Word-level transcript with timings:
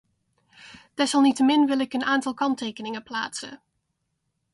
Desalniettemin 0.95 1.65
wil 1.65 1.79
ik 1.79 1.93
een 1.93 2.03
aantal 2.03 2.33
kanttekeningen 2.33 3.03
plaatsen. 3.03 3.61